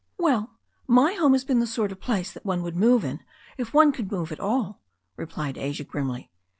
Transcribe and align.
"Well, 0.17 0.55
my 0.87 1.13
home 1.13 1.33
has 1.33 1.45
been 1.45 1.59
the 1.59 1.67
sort 1.67 1.91
of 1.91 1.99
place 1.99 2.31
that 2.33 2.43
one 2.43 2.63
would 2.63 2.75
move 2.75 3.05
in, 3.05 3.19
if 3.59 3.71
one 3.71 3.91
could 3.91 4.11
move 4.11 4.31
at 4.31 4.39
all," 4.39 4.81
replied 5.15 5.59
Asia 5.59 5.83
grimly. 5.83 6.31